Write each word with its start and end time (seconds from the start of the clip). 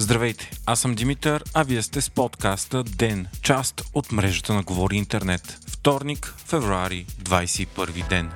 Здравейте, 0.00 0.50
аз 0.66 0.80
съм 0.80 0.94
Димитър, 0.94 1.44
а 1.54 1.62
вие 1.62 1.82
сте 1.82 2.00
с 2.00 2.10
подкаста 2.10 2.82
ДЕН, 2.84 3.26
част 3.42 3.82
от 3.94 4.12
мрежата 4.12 4.54
на 4.54 4.62
Говори 4.62 4.96
Интернет. 4.96 5.58
Вторник, 5.68 6.34
февруари, 6.46 7.06
21 7.22 8.08
ден. 8.08 8.30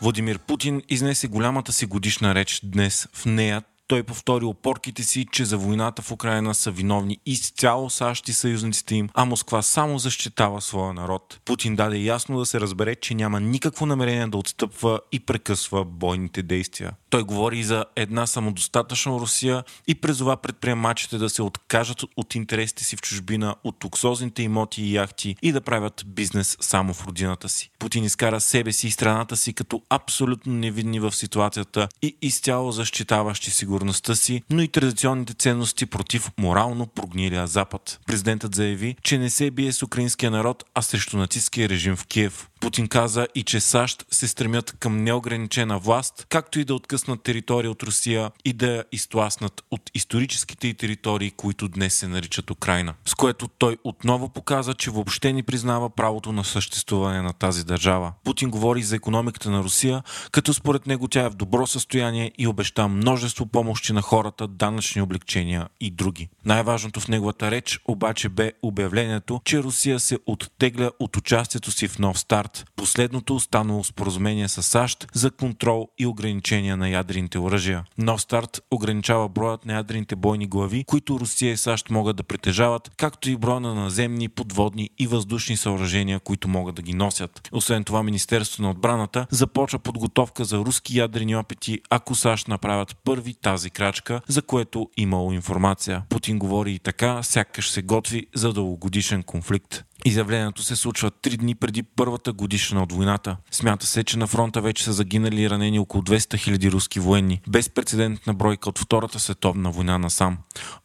Владимир 0.00 0.38
Путин 0.38 0.82
изнесе 0.88 1.28
голямата 1.28 1.72
си 1.72 1.86
годишна 1.86 2.34
реч 2.34 2.60
днес. 2.64 3.08
В 3.12 3.26
нея 3.26 3.62
той 3.92 4.02
повтори 4.02 4.44
опорките 4.44 5.02
си, 5.02 5.26
че 5.32 5.44
за 5.44 5.58
войната 5.58 6.02
в 6.02 6.12
Украина 6.12 6.54
са 6.54 6.70
виновни 6.70 7.18
изцяло 7.26 7.90
САЩ 7.90 8.28
и 8.28 8.32
съюзниците 8.32 8.94
им, 8.94 9.08
а 9.14 9.24
Москва 9.24 9.62
само 9.62 9.98
защитава 9.98 10.60
своя 10.60 10.92
народ. 10.92 11.40
Путин 11.44 11.76
даде 11.76 11.96
ясно 11.96 12.38
да 12.38 12.46
се 12.46 12.60
разбере, 12.60 12.94
че 12.94 13.14
няма 13.14 13.40
никакво 13.40 13.86
намерение 13.86 14.26
да 14.26 14.38
отстъпва 14.38 15.00
и 15.12 15.20
прекъсва 15.20 15.84
бойните 15.84 16.42
действия. 16.42 16.92
Той 17.10 17.22
говори 17.22 17.58
и 17.58 17.64
за 17.64 17.84
една 17.96 18.26
самодостатъчна 18.26 19.12
Русия 19.12 19.64
и 19.86 19.94
презова 19.94 20.36
предприемачите 20.36 21.18
да 21.18 21.30
се 21.30 21.42
откажат 21.42 22.02
от 22.16 22.34
интересите 22.34 22.84
си 22.84 22.96
в 22.96 23.00
чужбина, 23.00 23.54
от 23.64 23.84
луксозните 23.84 24.42
имоти 24.42 24.82
и 24.82 24.94
яхти 24.94 25.36
и 25.42 25.52
да 25.52 25.60
правят 25.60 26.04
бизнес 26.06 26.56
само 26.60 26.94
в 26.94 27.06
родината 27.06 27.48
си. 27.48 27.70
Путин 27.78 28.04
изкара 28.04 28.40
себе 28.40 28.72
си 28.72 28.86
и 28.86 28.90
страната 28.90 29.36
си 29.36 29.52
като 29.52 29.82
абсолютно 29.90 30.52
невидни 30.52 31.00
в 31.00 31.12
ситуацията 31.12 31.88
и 32.02 32.16
изцяло 32.22 32.72
защитаващи 32.72 33.50
сигурността 33.50 33.81
си, 34.14 34.42
но 34.50 34.62
и 34.62 34.68
традиционните 34.68 35.34
ценности 35.34 35.86
против 35.86 36.30
морално 36.38 36.86
прогнилия 36.86 37.46
Запад. 37.46 38.00
Президентът 38.06 38.54
заяви, 38.54 38.96
че 39.02 39.18
не 39.18 39.30
се 39.30 39.50
бие 39.50 39.72
с 39.72 39.82
украинския 39.82 40.30
народ, 40.30 40.64
а 40.74 40.82
срещу 40.82 41.16
нацистския 41.16 41.68
режим 41.68 41.96
в 41.96 42.06
Киев. 42.06 42.48
Путин 42.60 42.88
каза 42.88 43.26
и 43.34 43.42
че 43.42 43.60
САЩ 43.60 44.04
се 44.10 44.28
стремят 44.28 44.76
към 44.80 45.04
неограничена 45.04 45.78
власт, 45.78 46.26
както 46.28 46.60
и 46.60 46.64
да 46.64 46.74
откъснат 46.74 47.22
територия 47.22 47.70
от 47.70 47.82
Русия 47.82 48.30
и 48.44 48.52
да 48.52 48.66
я 48.66 48.84
изтласнат 48.92 49.62
от 49.70 49.90
историческите 49.94 50.68
и 50.68 50.74
територии, 50.74 51.30
които 51.30 51.68
днес 51.68 51.94
се 51.94 52.08
наричат 52.08 52.50
Украина. 52.50 52.94
С 53.04 53.14
което 53.14 53.48
той 53.48 53.76
отново 53.84 54.28
показа, 54.28 54.74
че 54.74 54.90
въобще 54.90 55.32
не 55.32 55.42
признава 55.42 55.90
правото 55.90 56.32
на 56.32 56.44
съществуване 56.44 57.22
на 57.22 57.32
тази 57.32 57.64
държава. 57.64 58.12
Путин 58.24 58.50
говори 58.50 58.82
за 58.82 58.96
економиката 58.96 59.50
на 59.50 59.62
Русия, 59.62 60.02
като 60.32 60.54
според 60.54 60.86
него 60.86 61.08
тя 61.08 61.24
е 61.24 61.30
в 61.30 61.34
добро 61.34 61.66
състояние 61.66 62.32
и 62.38 62.46
обеща 62.46 62.88
множество 62.88 63.46
помощи 63.72 63.92
на 63.92 64.02
хората, 64.02 64.48
данъчни 64.48 65.02
облегчения 65.02 65.68
и 65.80 65.90
други. 65.90 66.28
Най-важното 66.44 67.00
в 67.00 67.08
неговата 67.08 67.50
реч 67.50 67.80
обаче 67.88 68.28
бе 68.28 68.52
обявлението, 68.62 69.40
че 69.44 69.62
Русия 69.62 70.00
се 70.00 70.18
оттегля 70.26 70.90
от 71.00 71.16
участието 71.16 71.70
си 71.70 71.88
в 71.88 71.98
нов 71.98 72.18
старт 72.18 72.64
последното 72.76 73.34
останало 73.34 73.84
споразумение 73.84 74.48
с 74.48 74.62
САЩ 74.62 75.06
за 75.14 75.30
контрол 75.30 75.88
и 75.98 76.06
ограничения 76.06 76.76
на 76.76 76.88
ядрените 76.88 77.38
оръжия. 77.38 77.84
Нов 77.98 78.20
старт 78.20 78.60
ограничава 78.70 79.28
броят 79.28 79.66
на 79.66 79.72
ядрените 79.72 80.16
бойни 80.16 80.46
глави, 80.46 80.84
които 80.84 81.20
Русия 81.20 81.52
и 81.52 81.56
САЩ 81.56 81.90
могат 81.90 82.16
да 82.16 82.22
притежават, 82.22 82.90
както 82.96 83.30
и 83.30 83.36
броя 83.36 83.60
на 83.60 83.74
наземни, 83.74 84.28
подводни 84.28 84.90
и 84.98 85.06
въздушни 85.06 85.56
съоръжения, 85.56 86.20
които 86.20 86.48
могат 86.48 86.74
да 86.74 86.82
ги 86.82 86.94
носят. 86.94 87.48
Освен 87.52 87.84
това, 87.84 88.02
Министерството 88.02 88.62
на 88.62 88.70
отбраната 88.70 89.26
започва 89.30 89.78
подготовка 89.78 90.44
за 90.44 90.58
руски 90.58 90.98
ядрени 90.98 91.36
опити, 91.36 91.80
ако 91.90 92.14
САЩ 92.14 92.48
направят 92.48 92.96
първи 93.04 93.34
тази 93.34 93.61
крачка, 93.70 94.20
за 94.28 94.42
което 94.42 94.90
имало 94.96 95.32
информация. 95.32 96.02
Путин 96.08 96.38
говори 96.38 96.72
и 96.72 96.78
така, 96.78 97.22
сякаш 97.22 97.70
се 97.70 97.82
готви 97.82 98.26
за 98.34 98.52
дългогодишен 98.52 99.22
конфликт. 99.22 99.84
Изявлението 100.04 100.62
се 100.62 100.76
случва 100.76 101.10
три 101.10 101.36
дни 101.36 101.54
преди 101.54 101.82
първата 101.82 102.32
годишна 102.32 102.82
от 102.82 102.92
войната. 102.92 103.36
Смята 103.50 103.86
се, 103.86 104.04
че 104.04 104.18
на 104.18 104.26
фронта 104.26 104.60
вече 104.60 104.84
са 104.84 104.92
загинали 104.92 105.42
и 105.42 105.50
ранени 105.50 105.78
около 105.78 106.02
200 106.02 106.18
000 106.18 106.70
руски 106.70 107.00
военни. 107.00 107.40
Безпредседентна 107.48 108.34
бройка 108.34 108.68
от 108.68 108.78
Втората 108.78 109.18
световна 109.18 109.70
война 109.70 109.98
насам. 109.98 110.38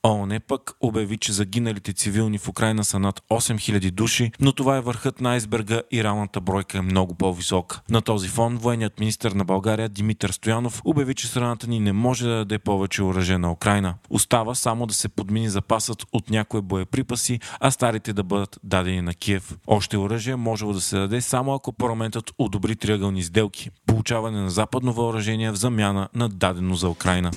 ООН 0.03 0.39
пък 0.47 0.71
обяви, 0.81 1.17
че 1.17 1.33
загиналите 1.33 1.93
цивилни 1.93 2.37
в 2.37 2.47
Украина 2.47 2.85
са 2.85 2.99
над 2.99 3.21
8000 3.31 3.91
души, 3.91 4.31
но 4.39 4.51
това 4.51 4.77
е 4.77 4.81
върхът 4.81 5.21
на 5.21 5.31
айсберга 5.31 5.81
и 5.91 6.03
реалната 6.03 6.41
бройка 6.41 6.77
е 6.77 6.81
много 6.81 7.15
по-висока. 7.15 7.81
На 7.89 8.01
този 8.01 8.27
фон 8.27 8.57
военният 8.57 8.99
министр 8.99 9.35
на 9.35 9.45
България 9.45 9.89
Димитър 9.89 10.29
Стоянов 10.29 10.81
обяви, 10.85 11.15
че 11.15 11.27
страната 11.27 11.67
ни 11.67 11.79
не 11.79 11.93
може 11.93 12.25
да 12.25 12.35
даде 12.35 12.59
повече 12.59 13.03
оръжие 13.03 13.37
на 13.37 13.51
Украина. 13.51 13.95
Остава 14.09 14.55
само 14.55 14.85
да 14.85 14.93
се 14.93 15.09
подмини 15.09 15.49
запасът 15.49 16.05
от 16.11 16.29
някои 16.29 16.61
боеприпаси, 16.61 17.39
а 17.59 17.71
старите 17.71 18.13
да 18.13 18.23
бъдат 18.23 18.59
дадени 18.63 19.06
на 19.07 19.13
Киев. 19.13 19.57
Още 19.67 19.97
оръжие 19.97 20.35
може 20.35 20.65
да 20.65 20.81
се 20.81 20.97
даде 20.97 21.21
само 21.21 21.53
ако 21.53 21.73
парламентът 21.73 22.31
одобри 22.37 22.75
триъгълни 22.75 23.23
сделки. 23.23 23.69
Получаване 23.85 24.41
на 24.41 24.49
западно 24.49 24.93
въоръжение 24.93 25.51
в 25.51 25.55
замяна 25.55 26.09
на 26.15 26.29
дадено 26.29 26.75
за 26.75 26.89
Украина. 26.89 27.31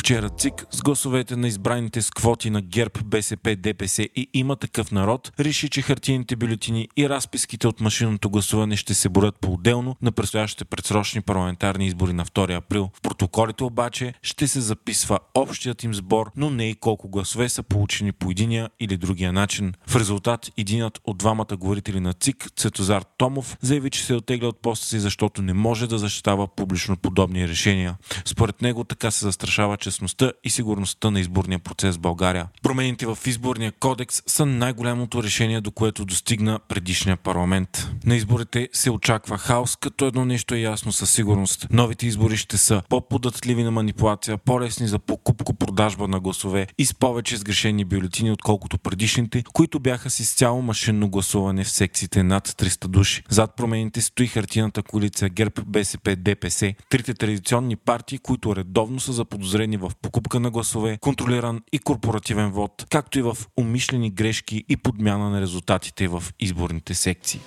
Вчера 0.00 0.28
ЦИК 0.28 0.66
с 0.70 0.82
гласовете 0.82 1.36
на 1.36 1.48
избраните 1.48 2.02
с 2.02 2.10
квоти 2.10 2.50
на 2.50 2.60
ГЕРБ, 2.62 3.00
БСП, 3.04 3.56
ДПС 3.56 4.02
и 4.02 4.28
има 4.34 4.56
такъв 4.56 4.92
народ 4.92 5.32
реши, 5.40 5.68
че 5.68 5.82
хартийните 5.82 6.36
бюлетини 6.36 6.88
и 6.96 7.08
разписките 7.08 7.68
от 7.68 7.80
машинното 7.80 8.30
гласуване 8.30 8.76
ще 8.76 8.94
се 8.94 9.08
борят 9.08 9.40
по-отделно 9.40 9.96
на 10.02 10.12
предстоящите 10.12 10.64
предсрочни 10.64 11.20
парламентарни 11.20 11.86
избори 11.86 12.12
на 12.12 12.24
2 12.24 12.56
април. 12.56 12.90
В 12.96 13.00
протоколите 13.20 13.64
обаче 13.64 14.14
ще 14.22 14.48
се 14.48 14.60
записва 14.60 15.18
общият 15.34 15.82
им 15.82 15.94
сбор, 15.94 16.30
но 16.36 16.50
не 16.50 16.70
и 16.70 16.74
колко 16.74 17.08
гласове 17.08 17.48
са 17.48 17.62
получени 17.62 18.12
по 18.12 18.30
единия 18.30 18.70
или 18.80 18.96
другия 18.96 19.32
начин. 19.32 19.72
В 19.86 19.96
резултат 19.96 20.50
единът 20.56 21.00
от 21.04 21.18
двамата 21.18 21.56
говорители 21.56 22.00
на 22.00 22.12
ЦИК, 22.12 22.50
Цветозар 22.56 23.04
Томов, 23.18 23.56
заяви, 23.60 23.90
че 23.90 24.04
се 24.04 24.14
отегля 24.14 24.48
от 24.48 24.62
поста 24.62 24.86
си, 24.86 25.00
защото 25.00 25.42
не 25.42 25.52
може 25.52 25.86
да 25.86 25.98
защитава 25.98 26.46
публично 26.46 26.96
подобни 26.96 27.48
решения. 27.48 27.96
Според 28.24 28.62
него 28.62 28.84
така 28.84 29.10
се 29.10 29.24
застрашава, 29.24 29.76
че 29.76 29.90
честността 29.90 30.32
и 30.44 30.50
сигурността 30.50 31.10
на 31.10 31.20
изборния 31.20 31.58
процес 31.58 31.96
в 31.96 32.00
България. 32.00 32.48
Промените 32.62 33.06
в 33.06 33.18
изборния 33.26 33.72
кодекс 33.72 34.22
са 34.26 34.46
най-голямото 34.46 35.22
решение, 35.22 35.60
до 35.60 35.70
което 35.70 36.04
достигна 36.04 36.58
предишния 36.68 37.16
парламент. 37.16 37.90
На 38.04 38.16
изборите 38.16 38.68
се 38.72 38.90
очаква 38.90 39.38
хаос, 39.38 39.76
като 39.76 40.06
едно 40.06 40.24
нещо 40.24 40.54
е 40.54 40.58
ясно 40.58 40.92
със 40.92 41.10
сигурност. 41.10 41.66
Новите 41.70 42.06
избори 42.06 42.36
ще 42.36 42.56
са 42.56 42.82
по-податливи 43.10 43.62
на 43.62 43.70
манипулация, 43.70 44.38
по-лесни 44.38 44.88
за 44.88 44.98
покупко-продажба 44.98 46.08
на 46.08 46.20
гласове 46.20 46.66
и 46.78 46.84
с 46.86 46.94
повече 46.94 47.36
сгрешени 47.36 47.84
бюлетини, 47.84 48.32
отколкото 48.32 48.78
предишните, 48.78 49.44
които 49.52 49.80
бяха 49.80 50.10
с 50.10 50.20
изцяло 50.20 50.62
машинно 50.62 51.08
гласуване 51.08 51.64
в 51.64 51.70
секциите 51.70 52.22
над 52.22 52.48
300 52.48 52.88
души. 52.88 53.24
Зад 53.28 53.56
промените 53.56 54.00
стои 54.00 54.26
хартината 54.26 54.82
коалиция 54.82 55.28
ГЕРБ, 55.28 55.62
БСП, 55.66 56.16
ДПС, 56.16 56.74
трите 56.90 57.14
традиционни 57.14 57.76
партии, 57.76 58.18
които 58.18 58.56
редовно 58.56 59.00
са 59.00 59.12
заподозрени 59.12 59.76
в 59.76 59.92
покупка 60.02 60.40
на 60.40 60.50
гласове, 60.50 60.98
контролиран 61.00 61.62
и 61.72 61.78
корпоративен 61.78 62.50
вод, 62.50 62.86
както 62.90 63.18
и 63.18 63.22
в 63.22 63.36
умишлени 63.56 64.10
грешки 64.10 64.64
и 64.68 64.76
подмяна 64.76 65.30
на 65.30 65.40
резултатите 65.40 66.08
в 66.08 66.22
изборните 66.40 66.94
секции. 66.94 67.40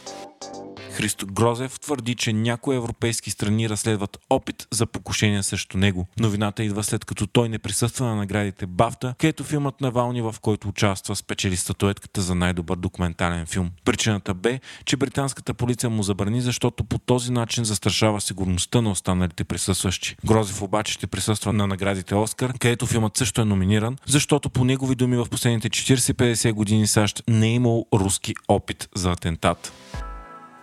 Христо 0.93 1.27
Грозев 1.27 1.79
твърди, 1.79 2.15
че 2.15 2.33
някои 2.33 2.75
европейски 2.75 3.29
страни 3.29 3.69
разследват 3.69 4.17
опит 4.29 4.67
за 4.71 4.85
покушение 4.85 5.43
срещу 5.43 5.77
него. 5.77 6.07
Новината 6.19 6.63
идва 6.63 6.83
след 6.83 7.05
като 7.05 7.27
той 7.27 7.49
не 7.49 7.59
присъства 7.59 8.05
на 8.05 8.15
наградите 8.15 8.65
Бафта, 8.65 9.15
където 9.17 9.43
филмът 9.43 9.81
на 9.81 9.91
Вални, 9.91 10.21
в 10.21 10.35
който 10.41 10.67
участва, 10.67 11.15
спечели 11.15 11.57
статуетката 11.57 12.21
за 12.21 12.35
най-добър 12.35 12.75
документален 12.75 13.45
филм. 13.45 13.71
Причината 13.85 14.33
бе, 14.33 14.59
че 14.85 14.97
британската 14.97 15.53
полиция 15.53 15.89
му 15.89 16.03
забрани, 16.03 16.41
защото 16.41 16.83
по 16.83 16.97
този 16.97 17.31
начин 17.31 17.65
застрашава 17.65 18.21
сигурността 18.21 18.81
на 18.81 18.91
останалите 18.91 19.43
присъстващи. 19.43 20.15
Грозев 20.25 20.61
обаче 20.61 20.93
ще 20.93 21.07
присъства 21.07 21.53
на 21.53 21.67
наградите 21.67 22.15
Оскар, 22.15 22.53
където 22.59 22.85
филмът 22.85 23.17
също 23.17 23.41
е 23.41 23.45
номиниран, 23.45 23.97
защото 24.05 24.49
по 24.49 24.63
негови 24.63 24.95
думи 24.95 25.17
в 25.17 25.25
последните 25.31 25.69
40-50 25.69 26.51
години 26.51 26.87
САЩ 26.87 27.23
не 27.27 27.47
е 27.47 27.53
имал 27.53 27.85
руски 27.93 28.33
опит 28.47 28.89
за 28.95 29.11
атентат 29.11 29.73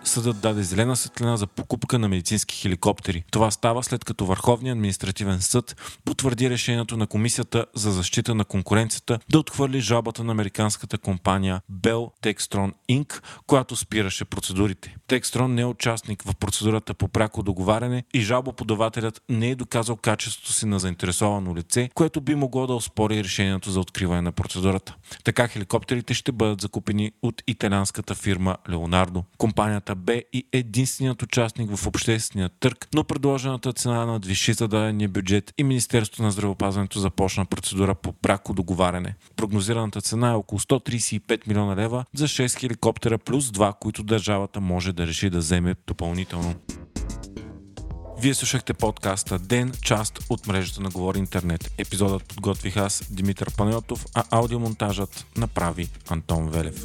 съдът 0.05 0.41
даде 0.41 0.63
зелена 0.63 0.97
светлина 0.97 1.37
за 1.37 1.47
покупка 1.47 1.99
на 1.99 2.09
медицински 2.09 2.57
хеликоптери. 2.57 3.25
Това 3.31 3.51
става 3.51 3.83
след 3.83 4.05
като 4.05 4.27
Върховният 4.27 4.77
административен 4.77 5.41
съд 5.41 5.77
потвърди 6.05 6.51
решението 6.51 6.97
на 6.97 7.07
Комисията 7.07 7.67
за 7.75 7.91
защита 7.91 8.35
на 8.35 8.45
конкуренцията 8.45 9.19
да 9.31 9.39
отхвърли 9.39 9.81
жалбата 9.81 10.25
на 10.25 10.33
американската 10.33 10.99
компания 10.99 11.61
Bell 11.73 12.11
Textron 12.23 12.73
Inc., 12.91 13.23
която 13.47 13.77
спираше 13.77 14.25
процедурите. 14.25 14.97
Textron 15.09 15.47
не 15.47 15.63
е 15.63 15.67
участник 15.67 16.23
в 16.23 16.35
процедурата 16.35 16.95
по 16.95 17.09
пряко 17.09 17.43
договаряне 17.43 18.05
и 18.15 18.21
жалбоподавателят 18.21 19.23
не 19.29 19.51
е 19.51 19.55
доказал 19.55 19.97
качеството 19.97 20.53
си 20.53 20.67
на 20.67 20.79
заинтересовано 20.79 21.57
лице, 21.57 21.91
което 21.95 22.21
би 22.21 22.35
могло 22.35 22.67
да 22.67 22.75
оспори 22.75 23.25
решението 23.25 23.71
за 23.71 23.81
откриване 23.81 24.23
на 24.23 24.33
процедурата. 24.33 24.97
Така 25.25 25.49
хеликоптерите 25.49 26.15
ще 26.15 26.33
бъдат 26.33 26.61
закупени 26.61 27.13
от 27.23 27.43
италианската 27.47 28.15
фирма 28.15 28.57
Леонардо. 28.71 29.25
Компанията 29.39 29.90
Компанията 29.91 29.95
бе 29.95 30.25
и 30.33 30.45
единственият 30.53 31.23
участник 31.23 31.77
в 31.77 31.87
обществения 31.87 32.51
търг, 32.61 32.89
но 32.95 33.05
предложената 33.05 33.73
цена 33.73 34.07
надвиши 34.07 34.53
зададения 34.53 35.09
бюджет 35.09 35.53
и 35.59 35.65
Министерството 35.65 36.23
на 36.23 36.31
здравеопазването 36.31 37.01
започна 37.01 37.47
процедура 37.47 37.95
по 37.95 38.13
пряко 38.13 38.53
договаряне. 38.53 39.15
Прогнозираната 39.37 40.01
цена 40.01 40.31
е 40.31 40.35
около 40.35 40.59
135 40.59 41.49
милиона 41.49 41.77
лева 41.77 42.05
за 42.15 42.29
6 42.29 42.61
хеликоптера 42.61 43.19
плюс 43.19 43.51
2, 43.51 43.75
които 43.81 44.03
държавата 44.03 44.61
може 44.61 44.93
да 44.93 45.07
реши 45.07 45.31
да 45.31 45.39
вземе 45.39 45.75
допълнително. 45.87 46.55
Вие 48.19 48.35
слушахте 48.35 48.75
подкаста 48.75 49.39
Ден, 49.39 49.73
част 49.83 50.19
от 50.31 50.47
мрежата 50.47 50.81
на 50.81 50.91
Говори 50.91 51.19
Интернет. 51.19 51.71
Епизодът 51.79 52.25
подготвих 52.25 52.77
аз, 52.77 53.03
Димитър 53.11 53.57
Панайотов, 53.57 54.07
а 54.15 54.25
аудиомонтажът 54.31 55.27
направи 55.37 55.89
Антон 56.11 56.51
Велев. 56.51 56.85